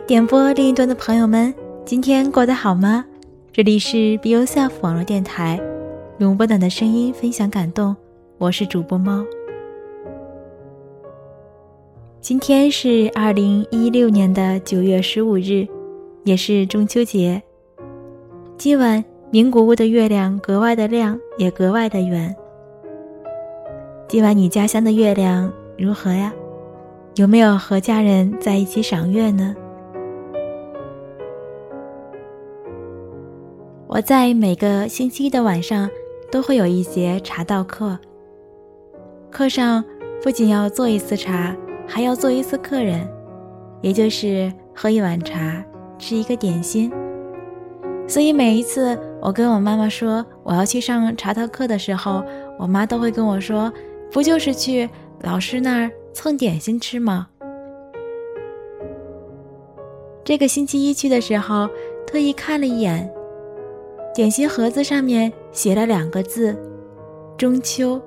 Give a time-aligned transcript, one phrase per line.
[0.00, 1.52] 点播另一端的朋友们，
[1.84, 3.04] 今天过得好吗？
[3.52, 5.60] 这里是 Be Yourself 网络电台，
[6.18, 7.94] 用温暖的声音分享感动。
[8.38, 9.24] 我是主播猫。
[12.20, 15.66] 今天是二零一六年的九月十五日，
[16.24, 17.42] 也是中秋节。
[18.56, 22.34] 今晚名古屋的月亮格外的亮，也格外的圆。
[24.08, 26.32] 今晚你家乡的月亮如何呀？
[27.16, 29.54] 有没有和家人在一起赏月呢？
[33.94, 35.86] 我在每个星期一的晚上
[36.30, 37.98] 都会有一节茶道课，
[39.30, 39.84] 课上
[40.22, 41.54] 不仅要做一次茶，
[41.86, 43.06] 还要做一次客人，
[43.82, 45.62] 也就是喝一碗茶，
[45.98, 46.90] 吃一个点心。
[48.08, 52.24] 所以每一次我跟我妈妈说我要去上茶道课的时候，
[52.58, 53.70] 我妈都会跟我说
[54.10, 54.88] ：“不就是去
[55.20, 57.28] 老师那儿？”蹭点心吃吗？
[60.24, 61.68] 这个星期一去的时候，
[62.06, 63.12] 特意看了一眼，
[64.14, 66.56] 点心盒子上面写了两个字
[67.36, 68.00] “中秋”。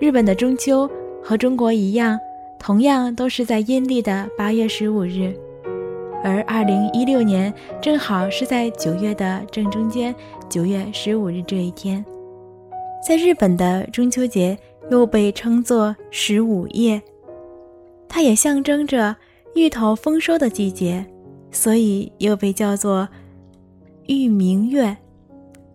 [0.00, 0.88] 日本的中秋
[1.22, 2.18] 和中国一样，
[2.58, 5.32] 同样都是在阴历的八月十五日，
[6.22, 10.14] 而二零一六年正好是在九月的正中间，
[10.48, 12.04] 九月十五日这一天，
[13.06, 14.56] 在日本的中秋节。
[14.90, 17.02] 又被称作十五夜，
[18.08, 19.14] 它也象征着
[19.54, 21.04] 芋头丰收的季节，
[21.50, 23.06] 所以又被叫做
[24.08, 24.96] 玉明月。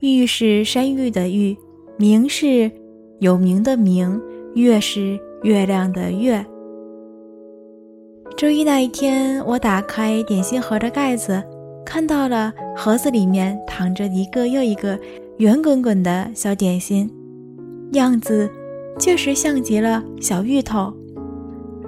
[0.00, 1.54] 玉是山芋的玉，
[1.98, 2.70] 明是
[3.20, 4.18] 有名的明，
[4.54, 6.44] 月是月亮的月。
[8.34, 11.42] 周一那一天，我打开点心盒的盖子，
[11.84, 14.98] 看到了盒子里面躺着一个又一个
[15.36, 17.10] 圆滚滚的小点心，
[17.92, 18.50] 样子。
[18.98, 20.90] 确实像极了小芋头。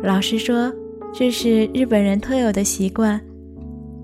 [0.02, 0.70] 老师说，
[1.14, 3.18] 这是日本人特有的习惯，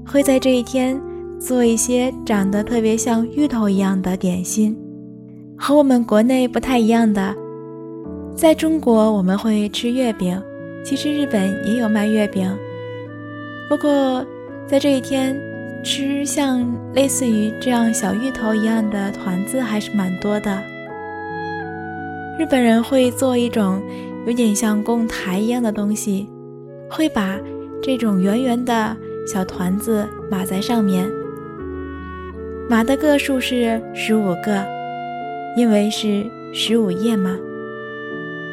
[0.07, 0.99] 会在这一天
[1.43, 4.77] 做一些长得特别像芋头一样的点心，
[5.59, 7.35] 和我们国内不太一样的。
[8.37, 10.41] 在中国，我们会吃月饼，
[10.85, 12.49] 其实日本也有卖月饼。
[13.69, 14.25] 不过，
[14.69, 15.37] 在这一天
[15.83, 16.65] 吃像
[16.95, 20.63] 类似于这样小芋头一样的团子还是蛮多的。
[22.39, 23.83] 日本人会做一种
[24.29, 26.29] 有点像供台一样的东西，
[26.89, 27.37] 会把
[27.83, 31.11] 这种圆圆的小团子码在上面，
[32.69, 34.65] 马的个数是十五个，
[35.57, 37.37] 因为是十五页嘛。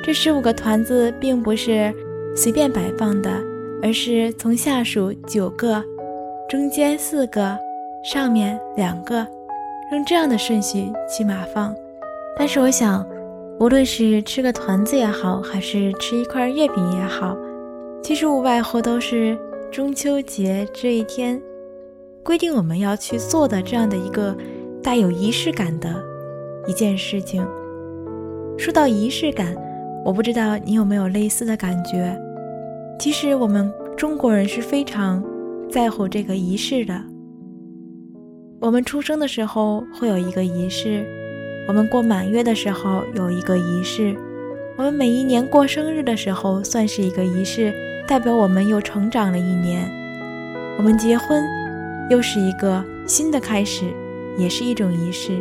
[0.03, 1.93] 这十五个团子并不是
[2.35, 3.29] 随便摆放的，
[3.81, 5.83] 而是从下数九个，
[6.49, 7.57] 中间四个，
[8.03, 9.25] 上面两个，
[9.91, 11.75] 用这样的顺序去码放。
[12.37, 13.05] 但是我想。
[13.61, 17.35] 无论是吃个团子也好，还是吃一块月饼也好，
[18.01, 19.37] 其实无外乎都是
[19.69, 21.37] 中秋节这一天
[22.23, 24.35] 规定我们要去做的这样的一个
[24.83, 26.03] 带有仪式感的
[26.67, 27.45] 一件事情。
[28.57, 29.55] 说到仪式感，
[30.05, 32.17] 我不知道你有没有类似的感觉。
[32.99, 35.23] 其实我们中国人是非常
[35.71, 37.01] 在乎这个仪式的。
[38.59, 41.05] 我们出生的时候会有一个仪式。
[41.67, 44.15] 我们过满月的时候有一个仪式，
[44.75, 47.71] 我们每一年过生日的时候算是一个仪式，
[48.07, 49.89] 代表我们又成长了一年。
[50.77, 51.43] 我们结婚，
[52.09, 53.85] 又是一个新的开始，
[54.37, 55.39] 也是一种仪式。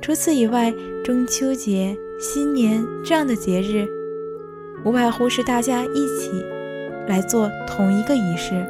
[0.00, 0.72] 除此以外，
[1.02, 3.88] 中秋节、新年这样的节日，
[4.84, 6.30] 无外乎是大家一起
[7.08, 8.64] 来做同一个仪式。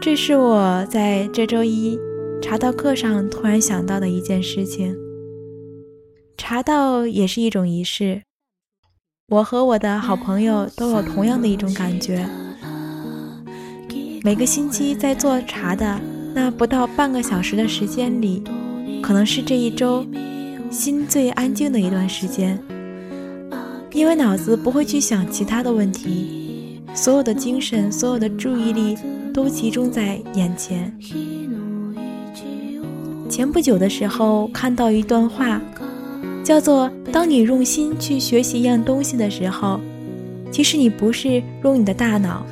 [0.00, 1.98] 这是我在这周一。
[2.42, 4.96] 茶道课上突然想到的一件事情，
[6.36, 8.22] 茶道也是一种仪式。
[9.28, 12.28] 我和我的好朋友都有同样的一种感觉。
[14.24, 16.00] 每个星期在做茶的
[16.32, 18.40] 那不到半个小时的时间里，
[19.02, 20.06] 可能是这一周
[20.70, 22.56] 心最安静的一段时间，
[23.90, 28.96] 因为脑子不会去想其他的问题，所有的精神、所有的注意力
[29.34, 30.96] 都集中在眼前。
[33.28, 35.60] 前不久的时候看到一段话，
[36.44, 39.80] 叫做：“当你用心去学习一样东西的时候，
[40.51, 42.45] 其实你不是用你的大脑，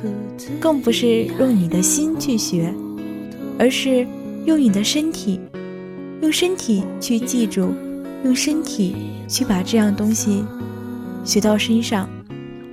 [0.60, 2.72] 更不是用你的心去学，
[3.58, 4.06] 而是
[4.44, 5.40] 用你的身体，
[6.20, 7.72] 用身体去记住，
[8.24, 8.94] 用身体
[9.28, 10.44] 去把这样东西
[11.24, 12.08] 学到身上。”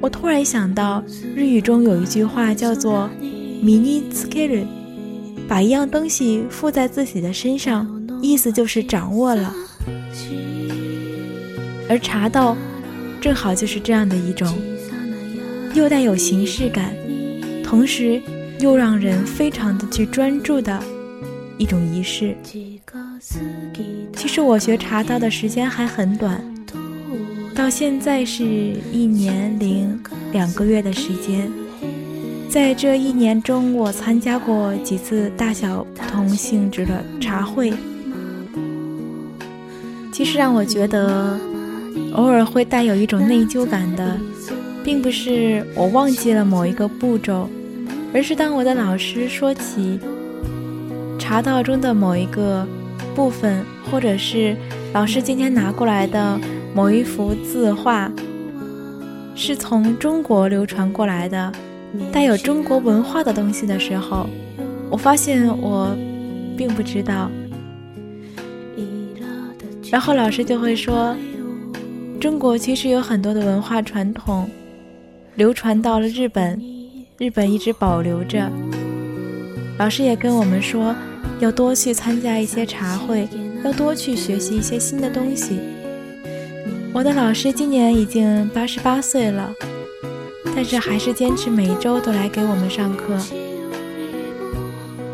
[0.02, 1.02] 我突然想到，
[1.36, 3.10] 日语中有一句话叫做“
[3.64, 4.66] ミニツケル”，
[5.48, 7.88] 把一样东西附在自己的身上。
[8.22, 9.54] 意思就是掌握了，
[11.90, 12.56] 而茶道
[13.20, 14.48] 正好就是这样的一种。
[15.75, 16.95] 又带有形式感，
[17.63, 18.21] 同时
[18.61, 20.83] 又让人非常的去专注的
[21.57, 22.37] 一种仪式。
[24.17, 26.43] 其实我学茶道的时间还很短，
[27.55, 28.45] 到现在是
[28.93, 29.99] 一年零
[30.33, 31.51] 两个月的时间。
[32.49, 37.73] 在这一年中，我参加过几次大小不同性质的茶会。
[40.11, 41.39] 其实让我觉得，
[42.15, 44.19] 偶尔会带有一种内疚感的，
[44.89, 47.47] 并不是我忘记了某一个步骤，
[48.15, 50.01] 而是当我的老师说起
[51.19, 52.67] 茶道中的某一个
[53.15, 54.57] 部分，或者是
[54.95, 56.41] 老师今天拿过来的
[56.75, 58.11] 某一幅字画，
[59.35, 61.53] 是从中国流传过来的。
[62.11, 64.27] 带有中国文化的东西的时候，
[64.89, 65.95] 我发现我
[66.57, 67.31] 并不知道。
[69.91, 71.15] 然后老师就会说，
[72.19, 74.49] 中国其实有很多的文化传统
[75.39, 76.61] 流传到了日本，
[77.17, 78.51] 日本一直保留着。
[79.79, 80.93] 老师也跟我们说，
[81.39, 83.29] 要多去参加一些茶会，
[83.65, 85.61] 要多去学习一些新的东西。
[86.93, 89.55] 我的老师今年已经八十八岁了。
[90.57, 93.17] 但是还是坚持每周都来给我们上课。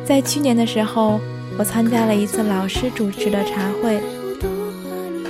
[0.07, 1.21] 在去年的时候，
[1.59, 4.01] 我参加了一次老师主持的茶会，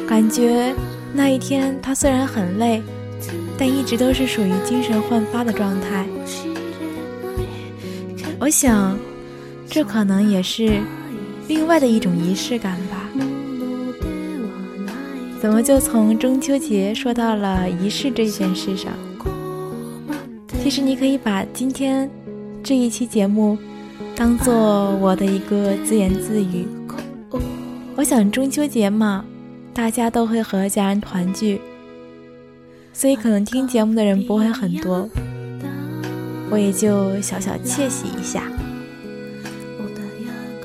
[0.07, 0.73] 感觉
[1.13, 2.81] 那一天他虽然很累，
[3.59, 6.07] 但一直都是属于精神焕发的状态。
[8.41, 8.99] 我想，
[9.69, 10.81] 这可能也是
[11.49, 13.09] 另外的一种仪式感吧。
[15.41, 18.93] 怎么就从中秋节说到了仪式这件事上？
[20.63, 22.11] 其实你可以把今天
[22.63, 23.59] 这一期节目
[24.17, 26.67] 当做我的一个自言自语。
[27.95, 29.25] 我想中秋节嘛，
[29.75, 31.61] 大家都会和家人团聚，
[32.95, 35.07] 所以可能听节目的人不会很多，
[36.51, 38.45] 我也就小小窃喜一下。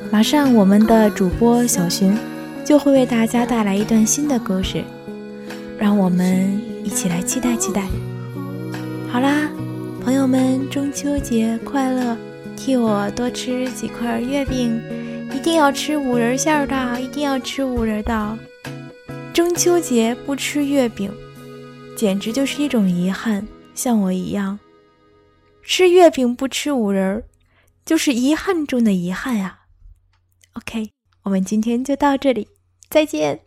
[0.09, 2.17] 马上我们的主播小熊
[2.63, 4.81] 就会为大家带来一段新的故事，
[5.77, 7.83] 让我们一起来期待期待。
[9.11, 9.49] 好啦。
[10.01, 12.17] 朋友们，中秋节快乐！
[12.55, 14.81] 替我多吃几块月饼，
[15.35, 18.37] 一定要吃五仁馅的，一定要吃五仁的。
[19.33, 21.11] 中秋节不吃月饼，
[21.99, 23.45] 简直就是一种遗憾。
[23.75, 24.57] 像我一样，
[25.61, 27.25] 吃月饼不吃五仁儿，
[27.85, 29.59] 就是遗憾中的遗憾呀。
[30.53, 30.91] OK，
[31.23, 32.47] 我们今天就到这里，
[32.89, 33.41] 再见。